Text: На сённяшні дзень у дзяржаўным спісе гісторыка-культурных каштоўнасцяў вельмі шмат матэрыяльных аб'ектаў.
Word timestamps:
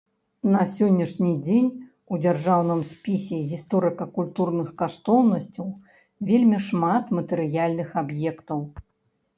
На 0.53 0.61
сённяшні 0.75 1.33
дзень 1.47 1.67
у 2.15 2.19
дзяржаўным 2.23 2.81
спісе 2.93 3.37
гісторыка-культурных 3.51 4.73
каштоўнасцяў 4.81 5.67
вельмі 6.33 6.57
шмат 6.71 7.15
матэрыяльных 7.21 7.89
аб'ектаў. 8.05 8.59